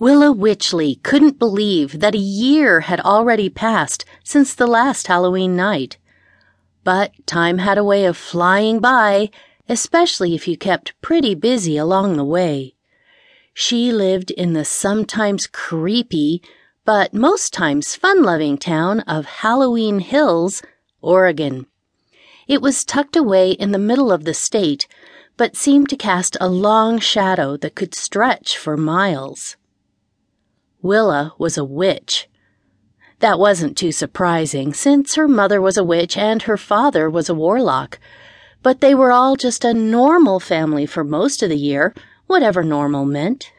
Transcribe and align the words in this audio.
Willa 0.00 0.32
Witchley 0.32 1.02
couldn't 1.02 1.38
believe 1.38 2.00
that 2.00 2.14
a 2.14 2.18
year 2.18 2.80
had 2.80 2.98
already 3.00 3.48
passed 3.48 4.04
since 4.24 4.54
the 4.54 4.66
last 4.66 5.06
Halloween 5.06 5.54
night. 5.54 5.98
But 6.82 7.12
time 7.26 7.58
had 7.58 7.78
a 7.78 7.84
way 7.84 8.04
of 8.06 8.16
flying 8.16 8.80
by, 8.80 9.30
especially 9.68 10.34
if 10.34 10.48
you 10.48 10.56
kept 10.56 11.00
pretty 11.02 11.34
busy 11.34 11.76
along 11.76 12.16
the 12.16 12.24
way. 12.24 12.74
She 13.54 13.92
lived 13.92 14.30
in 14.30 14.54
the 14.54 14.64
sometimes 14.64 15.46
creepy, 15.46 16.42
but 16.84 17.14
most 17.14 17.52
times 17.52 17.94
fun 17.94 18.22
loving 18.22 18.56
town 18.58 19.00
of 19.00 19.26
Halloween 19.26 20.00
Hills, 20.00 20.62
Oregon. 21.00 21.66
It 22.48 22.62
was 22.62 22.84
tucked 22.84 23.14
away 23.14 23.52
in 23.52 23.70
the 23.72 23.78
middle 23.78 24.10
of 24.10 24.24
the 24.24 24.34
state, 24.34 24.88
but 25.36 25.54
seemed 25.54 25.90
to 25.90 25.96
cast 25.96 26.36
a 26.40 26.48
long 26.48 26.98
shadow 26.98 27.56
that 27.58 27.74
could 27.74 27.94
stretch 27.94 28.56
for 28.56 28.76
miles. 28.76 29.56
Willa 30.82 31.32
was 31.38 31.56
a 31.56 31.64
witch. 31.64 32.28
That 33.20 33.38
wasn't 33.38 33.76
too 33.76 33.92
surprising, 33.92 34.74
since 34.74 35.14
her 35.14 35.28
mother 35.28 35.60
was 35.60 35.76
a 35.76 35.84
witch 35.84 36.16
and 36.16 36.42
her 36.42 36.56
father 36.56 37.08
was 37.08 37.28
a 37.28 37.34
warlock. 37.34 38.00
But 38.64 38.80
they 38.80 38.92
were 38.92 39.12
all 39.12 39.36
just 39.36 39.64
a 39.64 39.72
normal 39.72 40.40
family 40.40 40.86
for 40.86 41.04
most 41.04 41.40
of 41.40 41.50
the 41.50 41.56
year, 41.56 41.94
whatever 42.26 42.64
normal 42.64 43.04
meant. 43.04 43.52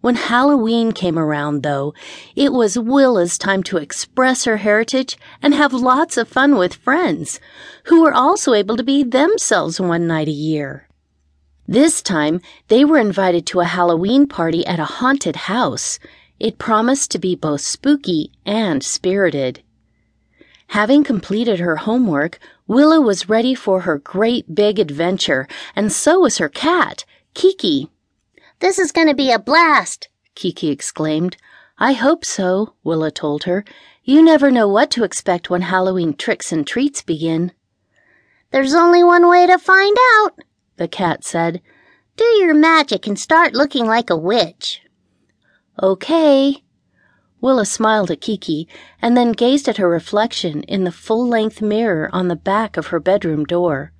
When 0.00 0.14
Halloween 0.14 0.92
came 0.92 1.18
around, 1.18 1.62
though, 1.62 1.92
it 2.34 2.52
was 2.52 2.78
Willa's 2.78 3.36
time 3.36 3.62
to 3.64 3.76
express 3.76 4.44
her 4.44 4.58
heritage 4.58 5.18
and 5.42 5.54
have 5.54 5.72
lots 5.72 6.16
of 6.16 6.28
fun 6.28 6.56
with 6.56 6.74
friends, 6.74 7.40
who 7.84 8.02
were 8.02 8.14
also 8.14 8.54
able 8.54 8.76
to 8.76 8.82
be 8.82 9.02
themselves 9.02 9.80
one 9.80 10.06
night 10.06 10.28
a 10.28 10.30
year. 10.30 10.88
This 11.66 12.02
time, 12.02 12.40
they 12.68 12.84
were 12.84 12.98
invited 12.98 13.46
to 13.46 13.60
a 13.60 13.64
Halloween 13.64 14.26
party 14.26 14.66
at 14.66 14.78
a 14.78 14.84
haunted 14.84 15.36
house. 15.36 15.98
It 16.38 16.58
promised 16.58 17.10
to 17.12 17.18
be 17.18 17.34
both 17.34 17.62
spooky 17.62 18.32
and 18.44 18.82
spirited. 18.82 19.62
Having 20.68 21.04
completed 21.04 21.60
her 21.60 21.76
homework, 21.76 22.38
Willa 22.66 23.00
was 23.00 23.28
ready 23.28 23.54
for 23.54 23.80
her 23.80 23.98
great 23.98 24.54
big 24.54 24.78
adventure, 24.78 25.46
and 25.74 25.90
so 25.90 26.20
was 26.20 26.38
her 26.38 26.48
cat, 26.48 27.04
Kiki. 27.32 27.90
This 28.58 28.78
is 28.78 28.92
going 28.92 29.08
to 29.08 29.14
be 29.14 29.30
a 29.30 29.38
blast, 29.38 30.08
Kiki 30.34 30.70
exclaimed. 30.70 31.36
I 31.78 31.92
hope 31.92 32.24
so, 32.24 32.74
Willa 32.84 33.10
told 33.10 33.44
her. 33.44 33.64
You 34.02 34.22
never 34.22 34.50
know 34.50 34.68
what 34.68 34.90
to 34.92 35.04
expect 35.04 35.48
when 35.48 35.62
Halloween 35.62 36.14
tricks 36.14 36.52
and 36.52 36.66
treats 36.66 37.02
begin. 37.02 37.52
There's 38.50 38.74
only 38.74 39.02
one 39.02 39.28
way 39.28 39.46
to 39.46 39.58
find 39.58 39.96
out, 40.16 40.38
the 40.76 40.88
cat 40.88 41.24
said. 41.24 41.60
Do 42.16 42.24
your 42.24 42.54
magic 42.54 43.06
and 43.06 43.18
start 43.18 43.54
looking 43.54 43.86
like 43.86 44.10
a 44.10 44.16
witch. 44.16 44.82
Okay. 45.82 46.62
Willa 47.40 47.66
smiled 47.66 48.10
at 48.10 48.20
Kiki 48.20 48.68
and 49.02 49.16
then 49.16 49.32
gazed 49.32 49.68
at 49.68 49.76
her 49.76 49.88
reflection 49.88 50.62
in 50.62 50.84
the 50.84 50.92
full 50.92 51.26
length 51.26 51.60
mirror 51.60 52.08
on 52.12 52.28
the 52.28 52.36
back 52.36 52.76
of 52.76 52.86
her 52.86 53.00
bedroom 53.00 53.44
door. 53.44 53.92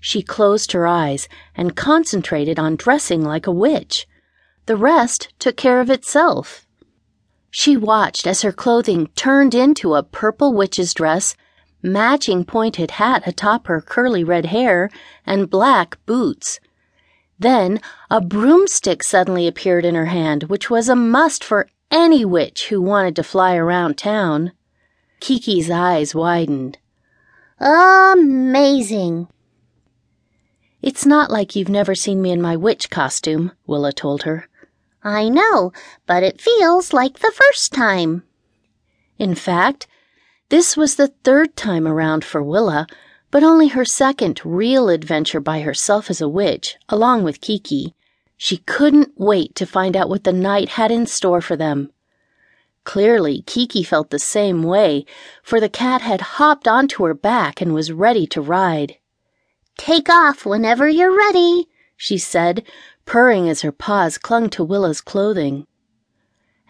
She 0.00 0.22
closed 0.22 0.72
her 0.72 0.86
eyes 0.86 1.28
and 1.54 1.76
concentrated 1.76 2.58
on 2.58 2.76
dressing 2.76 3.22
like 3.22 3.46
a 3.46 3.52
witch. 3.52 4.06
The 4.66 4.76
rest 4.76 5.32
took 5.38 5.56
care 5.56 5.80
of 5.80 5.90
itself. 5.90 6.66
She 7.50 7.76
watched 7.76 8.26
as 8.26 8.42
her 8.42 8.52
clothing 8.52 9.06
turned 9.14 9.54
into 9.54 9.94
a 9.94 10.02
purple 10.02 10.52
witch's 10.52 10.92
dress 10.92 11.36
matching 11.84 12.44
pointed 12.44 12.92
hat 12.92 13.22
atop 13.26 13.66
her 13.66 13.80
curly 13.80 14.24
red 14.24 14.46
hair, 14.46 14.90
and 15.26 15.50
black 15.50 15.98
boots. 16.06 16.58
Then 17.38 17.80
a 18.10 18.20
broomstick 18.20 19.02
suddenly 19.02 19.46
appeared 19.46 19.84
in 19.84 19.94
her 19.94 20.06
hand, 20.06 20.44
which 20.44 20.70
was 20.70 20.88
a 20.88 20.96
must 20.96 21.44
for 21.44 21.68
any 21.90 22.24
witch 22.24 22.68
who 22.68 22.80
wanted 22.80 23.14
to 23.16 23.22
fly 23.22 23.54
around 23.54 23.98
town. 23.98 24.52
Kiki's 25.20 25.70
eyes 25.70 26.14
widened. 26.14 26.78
Amazing. 27.60 29.28
It's 30.82 31.06
not 31.06 31.30
like 31.30 31.54
you've 31.54 31.68
never 31.68 31.94
seen 31.94 32.20
me 32.20 32.30
in 32.30 32.42
my 32.42 32.56
witch 32.56 32.90
costume, 32.90 33.52
Willa 33.66 33.92
told 33.92 34.24
her. 34.24 34.48
I 35.02 35.28
know, 35.28 35.72
but 36.06 36.22
it 36.22 36.40
feels 36.40 36.92
like 36.92 37.18
the 37.18 37.32
first 37.34 37.72
time. 37.72 38.22
In 39.18 39.34
fact, 39.34 39.86
this 40.54 40.76
was 40.76 40.94
the 40.94 41.08
third 41.24 41.56
time 41.56 41.84
around 41.84 42.24
for 42.24 42.40
Willa, 42.40 42.86
but 43.32 43.42
only 43.42 43.66
her 43.66 43.84
second 43.84 44.40
real 44.44 44.88
adventure 44.88 45.40
by 45.40 45.58
herself 45.62 46.08
as 46.08 46.20
a 46.20 46.28
witch, 46.28 46.76
along 46.88 47.24
with 47.24 47.40
Kiki. 47.40 47.92
She 48.36 48.58
couldn't 48.58 49.14
wait 49.16 49.56
to 49.56 49.66
find 49.66 49.96
out 49.96 50.08
what 50.08 50.22
the 50.22 50.32
night 50.32 50.68
had 50.68 50.92
in 50.92 51.06
store 51.06 51.40
for 51.40 51.56
them. 51.56 51.90
Clearly, 52.84 53.42
Kiki 53.48 53.82
felt 53.82 54.10
the 54.10 54.20
same 54.20 54.62
way, 54.62 55.04
for 55.42 55.58
the 55.58 55.68
cat 55.68 56.02
had 56.02 56.20
hopped 56.38 56.68
onto 56.68 57.02
her 57.02 57.14
back 57.14 57.60
and 57.60 57.74
was 57.74 57.90
ready 57.90 58.24
to 58.28 58.40
ride. 58.40 58.98
Take 59.76 60.08
off 60.08 60.46
whenever 60.46 60.88
you're 60.88 61.16
ready, 61.16 61.66
she 61.96 62.16
said, 62.16 62.62
purring 63.06 63.48
as 63.48 63.62
her 63.62 63.72
paws 63.72 64.18
clung 64.18 64.48
to 64.50 64.62
Willa's 64.62 65.00
clothing. 65.00 65.66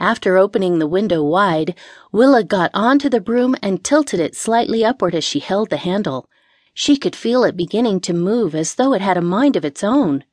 After 0.01 0.37
opening 0.37 0.79
the 0.79 0.89
window 0.89 1.23
wide, 1.23 1.75
Willa 2.11 2.43
got 2.43 2.71
onto 2.75 3.09
the 3.09 3.21
broom 3.21 3.55
and 3.63 3.85
tilted 3.85 4.19
it 4.19 4.35
slightly 4.35 4.85
upward 4.85 5.15
as 5.15 5.23
she 5.23 5.39
held 5.39 5.71
the 5.71 5.77
handle. 5.77 6.29
She 6.73 6.97
could 6.97 7.15
feel 7.15 7.45
it 7.45 7.57
beginning 7.57 8.01
to 8.01 8.13
move 8.13 8.55
as 8.55 8.75
though 8.75 8.93
it 8.93 9.01
had 9.01 9.17
a 9.17 9.23
mind 9.23 9.55
of 9.55 9.65
its 9.65 9.85
own. 9.85 10.25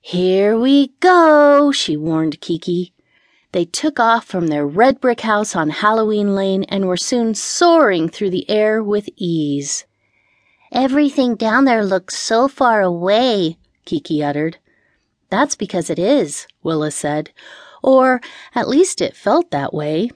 Here 0.00 0.58
we 0.58 0.94
go, 1.00 1.70
she 1.72 1.94
warned 1.96 2.40
Kiki. 2.40 2.94
They 3.52 3.66
took 3.66 4.00
off 4.00 4.24
from 4.24 4.46
their 4.46 4.66
red 4.66 4.98
brick 5.00 5.20
house 5.20 5.54
on 5.54 5.70
Halloween 5.70 6.34
Lane 6.34 6.64
and 6.64 6.86
were 6.86 6.96
soon 6.96 7.34
soaring 7.34 8.08
through 8.08 8.30
the 8.30 8.48
air 8.48 8.82
with 8.82 9.10
ease. 9.16 9.84
Everything 10.72 11.34
down 11.34 11.66
there 11.66 11.84
looks 11.84 12.16
so 12.16 12.48
far 12.48 12.80
away, 12.80 13.58
Kiki 13.84 14.24
uttered. 14.24 14.56
That's 15.28 15.54
because 15.54 15.90
it 15.90 15.98
is, 15.98 16.46
Willa 16.62 16.90
said 16.90 17.30
or 17.82 18.20
at 18.54 18.68
least 18.68 19.00
it 19.00 19.16
felt 19.16 19.50
that 19.50 19.74
way. 19.74 20.10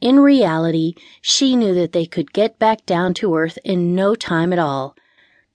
In 0.00 0.20
reality, 0.20 0.94
she 1.20 1.56
knew 1.56 1.74
that 1.74 1.92
they 1.92 2.06
could 2.06 2.32
get 2.32 2.58
back 2.58 2.86
down 2.86 3.14
to 3.14 3.34
earth 3.34 3.58
in 3.64 3.94
no 3.94 4.14
time 4.14 4.52
at 4.52 4.58
all. 4.58 4.96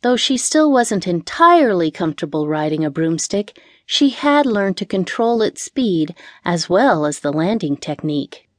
Though 0.02 0.18
she 0.18 0.36
still 0.36 0.70
wasn't 0.70 1.08
entirely 1.08 1.90
comfortable 1.90 2.48
riding 2.48 2.84
a 2.84 2.92
broomstick, 2.92 3.58
she 3.86 4.10
had 4.10 4.46
learned 4.46 4.76
to 4.78 4.86
control 4.86 5.42
its 5.42 5.64
speed 5.64 6.14
as 6.44 6.70
well 6.70 7.06
as 7.06 7.20
the 7.20 7.32
landing 7.32 7.78
technique. 7.78 8.50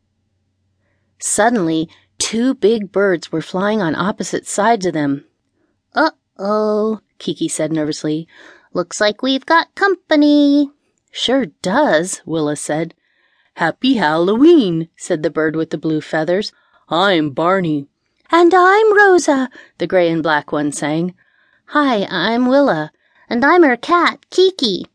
Suddenly, 1.18 1.88
two 2.18 2.54
big 2.54 2.92
birds 2.92 3.30
were 3.30 3.42
flying 3.42 3.82
on 3.82 3.94
opposite 3.94 4.46
sides 4.46 4.86
of 4.86 4.94
them. 4.94 5.24
Uh 5.94 6.12
oh, 6.38 7.00
Kiki 7.18 7.48
said 7.48 7.72
nervously. 7.72 8.26
Looks 8.72 9.00
like 9.00 9.22
we've 9.22 9.46
got 9.46 9.74
company. 9.74 10.70
Sure 11.16 11.46
does, 11.62 12.22
Willa 12.26 12.56
said. 12.56 12.92
Happy 13.54 13.94
Halloween, 13.94 14.88
said 14.96 15.22
the 15.22 15.30
bird 15.30 15.54
with 15.54 15.70
the 15.70 15.78
blue 15.78 16.00
feathers. 16.00 16.52
I'm 16.88 17.30
Barney. 17.30 17.86
And 18.32 18.52
I'm 18.52 18.96
Rosa, 18.96 19.48
the 19.78 19.86
gray 19.86 20.10
and 20.10 20.24
black 20.24 20.50
one 20.50 20.72
sang. 20.72 21.14
Hi, 21.66 22.04
I'm 22.10 22.48
Willa. 22.48 22.90
And 23.30 23.44
I'm 23.44 23.62
her 23.62 23.76
cat, 23.76 24.26
Kiki. 24.30 24.86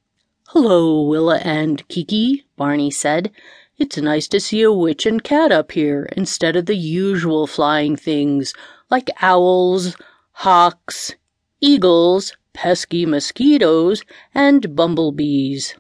Hello, 0.50 1.04
Willa 1.04 1.38
and 1.38 1.88
Kiki, 1.88 2.44
Barney 2.58 2.92
said. 2.92 3.32
It's 3.78 3.96
nice 3.96 4.28
to 4.28 4.42
see 4.42 4.62
a 4.62 4.74
witch 4.74 5.06
and 5.06 5.24
cat 5.24 5.54
up 5.54 5.72
here 5.72 6.10
instead 6.18 6.58
of 6.58 6.66
the 6.66 6.76
usual 6.76 7.48
flying 7.48 7.96
things 7.96 8.54
like 8.90 9.10
owls, 9.22 9.96
hawks, 10.34 11.16
eagles, 11.62 12.36
pesky 12.52 13.06
mosquitoes, 13.06 14.04
and 14.36 14.76
bumblebees. 14.76 15.76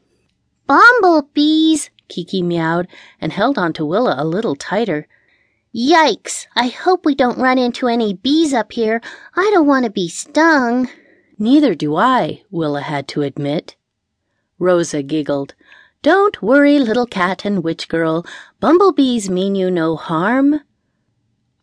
Bumblebees, 0.69 1.89
Kiki 2.09 2.43
meowed 2.43 2.87
and 3.19 3.33
held 3.33 3.57
on 3.57 3.73
to 3.73 3.83
Willa 3.83 4.15
a 4.19 4.23
little 4.23 4.55
tighter. 4.55 5.07
Yikes! 5.75 6.45
I 6.55 6.67
hope 6.67 7.07
we 7.07 7.15
don't 7.15 7.39
run 7.39 7.57
into 7.57 7.87
any 7.87 8.13
bees 8.13 8.53
up 8.53 8.71
here. 8.71 9.01
I 9.35 9.49
don't 9.51 9.65
want 9.65 9.85
to 9.85 9.91
be 9.91 10.07
stung. 10.07 10.87
Neither 11.39 11.73
do 11.73 11.95
I, 11.95 12.43
Willa 12.51 12.81
had 12.81 13.07
to 13.09 13.23
admit. 13.23 13.77
Rosa 14.59 15.01
giggled. 15.01 15.55
Don't 16.03 16.39
worry, 16.39 16.77
little 16.77 17.07
cat 17.07 17.45
and 17.45 17.63
witch 17.63 17.87
girl. 17.87 18.23
Bumblebees 18.59 19.27
mean 19.27 19.55
you 19.55 19.71
no 19.71 19.95
harm. 19.95 20.61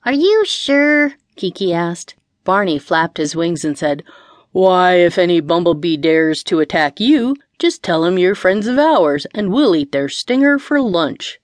Are 0.05 0.13
you 0.13 0.45
sure? 0.45 1.13
Kiki 1.37 1.73
asked. 1.73 2.17
Barney 2.43 2.81
flapped 2.81 3.19
his 3.19 3.37
wings 3.37 3.65
and 3.65 3.79
said, 3.79 4.03
Why, 4.51 4.95
if 4.95 5.17
any 5.17 5.39
bumblebee 5.41 5.97
dares 5.97 6.43
to 6.45 6.59
attack 6.59 6.99
you, 6.99 7.37
just 7.59 7.83
tell 7.83 8.05
'em 8.05 8.19
you're 8.19 8.35
friends 8.35 8.67
of 8.67 8.79
ours, 8.79 9.27
and 9.35 9.53
we'll 9.53 9.75
eat 9.77 9.93
their 9.93 10.09
stinger 10.09 10.59
for 10.59 10.81
lunch. 10.81 11.41